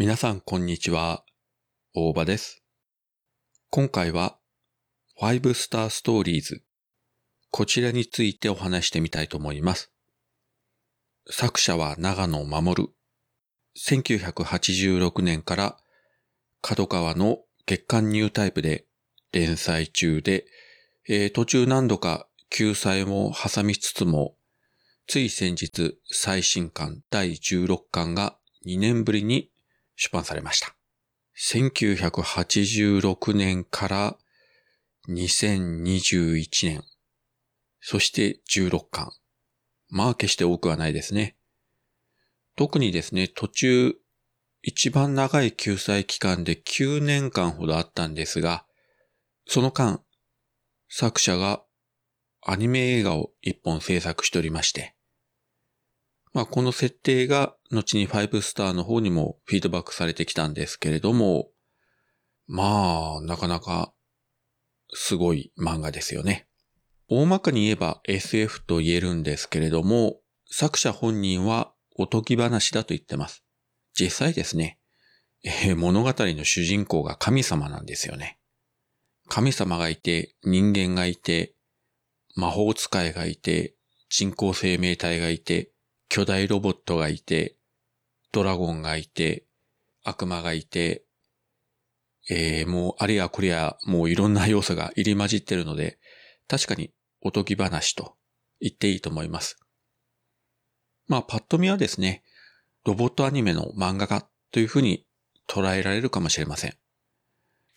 [0.00, 1.26] 皆さんこんにちは。
[1.94, 2.62] 大場です。
[3.68, 4.38] 今回は
[5.20, 6.64] 5スターストーリーズ
[7.50, 9.92] こちらについてお話してみたいと思います。
[11.28, 12.94] 作者は長野守。
[13.76, 15.76] 1986年から
[16.62, 18.86] 角川の月刊ニュータイプで
[19.32, 20.46] 連載中で、
[21.10, 24.34] えー途中何度か救済も挟みつつも、
[25.06, 29.50] つい先日最新刊第16巻が2年ぶりに
[30.02, 30.74] 出版されました。
[31.38, 34.16] 1986年から
[35.10, 36.82] 2021年、
[37.80, 39.12] そして16巻。
[39.90, 41.36] まあ決して多くはないですね。
[42.56, 43.94] 特にですね、途中、
[44.62, 48.64] 一番長い救済期間で9年間ほどあったんですが、
[49.46, 50.02] その間、
[50.88, 51.62] 作者が
[52.40, 54.94] アニメ映画を一本制作しておりまして、
[56.32, 61.48] まあこの設定が後に5スターの方にもフィードバックされてきたんですけれども、
[62.46, 63.92] まあなかなか
[64.92, 66.46] すごい漫画ですよね。
[67.08, 73.44] 大まかに言えば SF と言えるんですけれども、作者本人はおとぎ話だと言ってます。
[73.98, 74.78] 実際ですね、
[75.44, 78.38] えー物語の主人公が神様なんですよね。
[79.28, 81.54] 神様がいて、人間がいて、
[82.36, 83.74] 魔法使いがいて、
[84.08, 85.70] 人工生命体がいて、
[86.10, 87.56] 巨大ロボットがいて、
[88.32, 89.46] ドラゴンがいて、
[90.02, 91.04] 悪魔がいて、
[92.28, 95.98] えー、もうあれやこれやもういろんな要素が入り混じってるので、
[96.48, 98.16] 確かにおとぎ話と
[98.60, 99.56] 言っていいと思います。
[101.06, 102.24] まあパッと見はですね、
[102.84, 105.06] ロボットアニメの漫画家というふうに
[105.48, 106.74] 捉えられるかもしれません。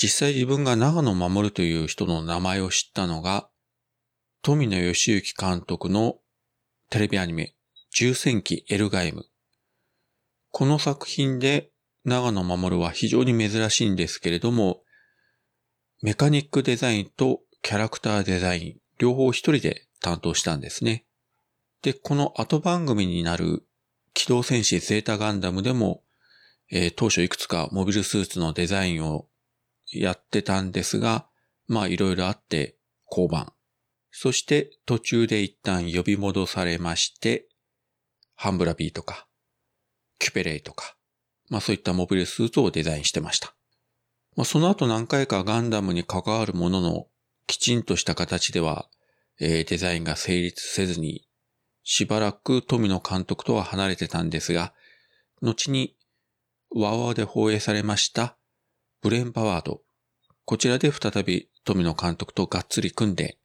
[0.02, 3.48] 実際自分が長野守という人の名前を知ったのが、
[4.42, 6.16] 富野義行監督の
[6.90, 7.54] テレビアニメ、
[7.96, 9.28] 重戦記エルガイム。
[10.50, 11.70] この作品で
[12.04, 14.82] 長野守は非常に珍しいんですけれども、
[16.02, 21.06] メカニックデザインとキャラクターデザイン、両方一人で担当したんですね。
[21.84, 23.64] で、この後番組になる
[24.16, 26.02] 機動戦士ゼータガンダムでも、
[26.72, 29.28] えー当初いくつかモビルスーツのデザインを
[29.92, 31.28] やってたんですが、
[31.68, 32.76] まあいろいろあって
[33.06, 33.54] 降板。
[34.10, 37.50] そして途中で一旦呼び戻されまして、
[38.36, 39.28] ハンブラビーとか、
[40.20, 40.96] キュペレイとか、
[41.50, 43.56] まあそういったモビルスーツをデザインしてました。
[44.36, 47.08] まあその後何回かガンダムに関わるものの、
[47.48, 48.90] きちんとした形では、
[49.40, 51.28] えーデザインが成立せずに、
[51.84, 54.74] しばらく富野監督とは離れてたんですが、
[55.42, 55.96] 後に
[56.76, 58.38] ワーワーで放映されました
[59.02, 59.82] ブレンパワード。
[60.46, 63.38] こちらで再び富野監督とがっつり組んで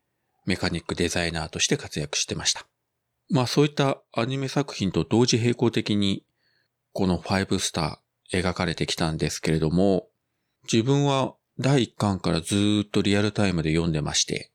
[0.46, 2.66] メカニックデザイナーとして活躍してました。
[3.30, 6.24] まあそういったアニメ作品と同時並行的に
[6.92, 10.08] この5スター描かれてきたんですけれども、
[10.70, 14.50] 自分は第1巻からずっとリアルタイムで読んでまして、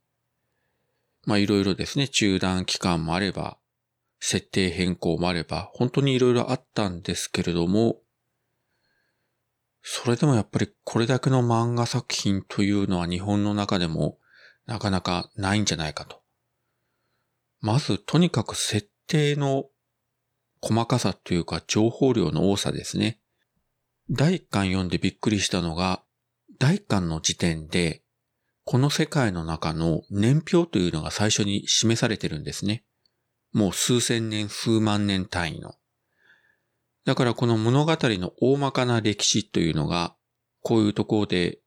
[1.25, 3.57] まあいろいろですね、中断期間もあれば、
[4.19, 7.97] 設定変更もあれば、本当にいろいろあったんですけれども、
[9.81, 14.17] それでもやっぱりこれだけの漫画作品というのは日本の中でも
[14.65, 16.22] なかなかないんじゃないかと。
[17.63, 19.67] まずとにかく設定の
[20.61, 23.21] 細かさというか情報量の多さですね。
[24.09, 26.03] 第1巻読んでびっくりしたのが、
[26.59, 28.03] 第1巻の時点で、
[28.65, 32.83] この世界の中の年表というのが最初に示されてるんですね。
[33.53, 35.75] もう数千年、数万年単位の。
[37.05, 40.17] だからこの物語の大まかな歴史というのが、
[40.61, 41.59] こういうところで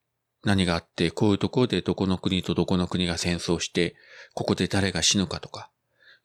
[0.45, 3.97] 何があって、こういうところでどこの国とどこの国が戦争して、
[4.35, 5.71] ここで誰が死ぬかとか、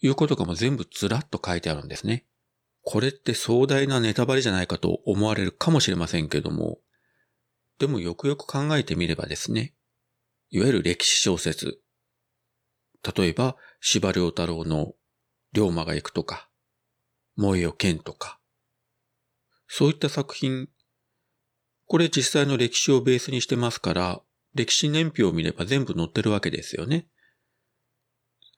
[0.02, 2.26] いうことがもう全部ずらっと書いてあるんですね。
[2.84, 6.80] これって壮大なネタバレじゃないかと思われるかもしれませんけども、
[7.80, 9.76] でもよくよく考えてみればですね、
[10.50, 11.80] いわゆる歴史小説、
[13.16, 14.94] 例えば、司馬遼太郎の
[15.54, 16.50] 龍馬が行くとか、
[17.36, 18.40] 萌えよ剣とか、
[19.68, 20.68] そういった作品、
[21.86, 24.22] これ実際の歴史をベースにしてますから、
[24.54, 27.08] 歴史年表を見れば全部載ってるわけですよね。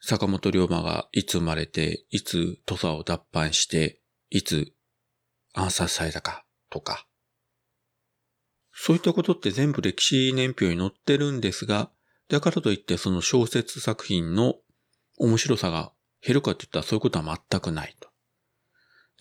[0.06, 4.74] 坂本龍馬がいつ生まれて、いつ土佐を脱藩して、いつ
[5.54, 7.08] 暗殺されたかとか。
[8.74, 11.90] そういったことって全部歴史年表に載ってるんですが、
[12.28, 14.56] だからといってその小説作品の
[15.20, 18.10] 面白さが減るかって言ったらそういうことは全くないと。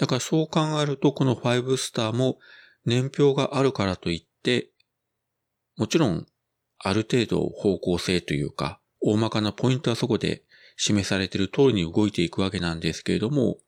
[0.00, 2.38] だからそう考えるとこの5スターも
[2.86, 4.70] 年表があるからといって、
[5.76, 6.26] もちろん
[6.80, 10.42] ある程度方向性というか、大まかなポイントはそこで
[10.76, 13.58] 示されている通りに動いていくわけなんですけれども、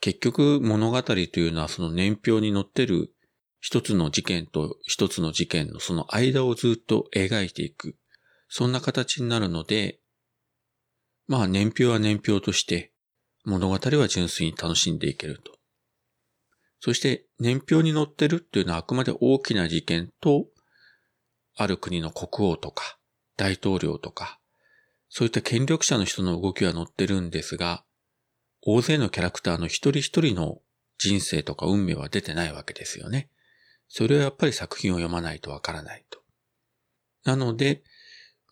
[0.00, 3.12] 結局物語というのはその年表に載ってる
[3.60, 7.96] 一つの事件と一つの事件のその間をずっと描いていく。
[8.48, 10.00] そんな形になるので、
[11.26, 12.92] まあ年表は年表として
[13.44, 15.52] 物語は純粋に楽しんでいけると。
[16.80, 20.46] そして年表に載ってるっていうのはあくまで大きな事件と、
[21.56, 22.98] ある国の国王とか
[23.36, 24.38] 大統領とか、
[25.08, 27.84] そういった権力者の人の動きは載ってるんですが、
[28.62, 30.58] 大勢のキャラクターの一人一人の
[30.98, 33.30] 人生とか運命は出てないわけですよね。
[33.88, 36.20] それはやっぱり作品を読まないとわからないと。
[37.24, 37.82] なので、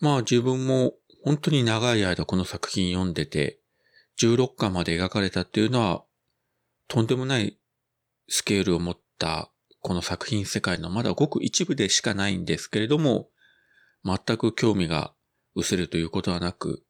[0.01, 0.95] まあ自分も
[1.25, 3.59] 本当に長い間この作品読んでて、
[4.19, 6.05] 16巻まで描かれたっていうのは、
[6.89, 7.59] とんでもない
[8.29, 9.51] スケールを持った
[9.81, 13.29] この作品世界のまだごく一部でしかないんですけれども、
[14.05, 15.16] 全く興味が
[15.57, 16.85] 失せるということはなく、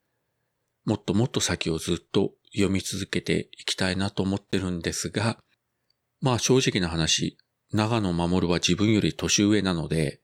[0.84, 5.38] もっともっと先をずっと読み続けていきたいなと思ってるんですが、
[6.20, 7.38] まあ正直な話、
[7.72, 10.20] 長野守は自分より年上なので、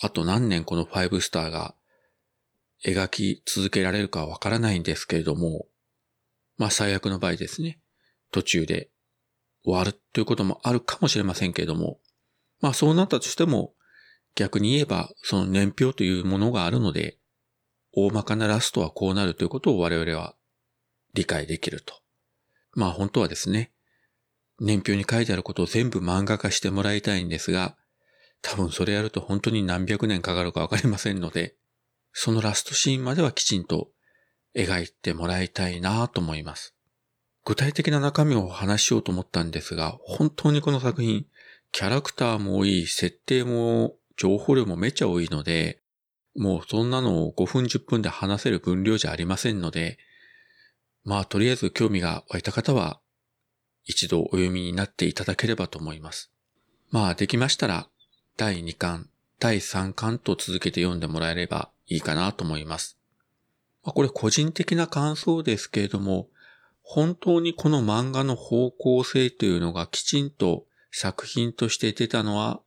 [0.00, 1.74] あと何年この5スターが
[2.84, 5.66] 描き続けられるかわからないんですけれども、
[6.58, 7.80] まあ最悪の場合ですね、
[8.30, 8.90] 途中で
[9.64, 11.98] 終わるということもあるかもしれませんけれども、
[12.60, 13.74] まあそうなったとしても、
[14.34, 17.18] 逆に言えばその年表というものがあるので、
[17.92, 20.34] 大まかなラストはこうなるということを我々は
[21.14, 21.94] 理解できると。
[22.74, 23.72] まあ本当はですね、
[24.60, 27.76] 年表に書いてあることを全部漫画化してもらいたいんですが、
[28.40, 31.54] 多分それやると本当に何百年かかるかわかりませんので、
[32.12, 33.88] そのラストシーンまではきちんと
[34.54, 36.74] 描いてもらいたいなと思います。
[37.44, 41.26] 具体的な中身を話しようと思ったんですが、本当にこの作品、
[41.72, 45.81] キャラクターも多い、設定も情報量もめちゃ多いので、
[46.34, 49.98] もうそんなのを5分10分で話せる分量じゃありませんので、
[51.04, 53.00] まあとりあえず興味が湧いた方は
[53.84, 56.32] 一度お読みになっていただければと思います。
[56.90, 57.88] まあできましたら
[58.36, 59.08] 第2巻、
[59.38, 62.98] 第3巻と続けて読んでもらえればいいかなと思います。
[63.84, 66.28] まあ、これ個人的な感想ですけれども、
[66.82, 72.60] 本当にこの漫画の方向性というのがきちんと作品として出たのは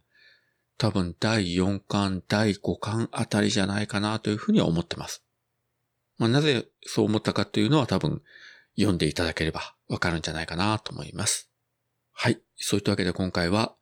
[0.77, 5.24] 多分第4巻、第5巻あたりじゃないかなというふうには思ってます。
[6.18, 8.22] まあ、なぜそう思ったかというのは多分
[8.77, 11.50] 読んでいただければわかるんじゃないかなと思います。
[12.13, 12.42] はい。
[12.57, 13.75] そういったわけで今回は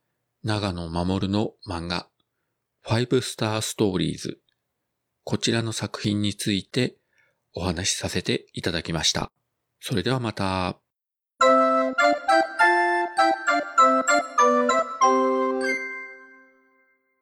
[0.44, 2.10] 長野守の漫画
[2.86, 4.42] 5スターストーリーズ
[5.24, 6.98] こちらの作品について
[7.54, 9.32] お話しさせていただきました。
[9.80, 10.83] それではまた。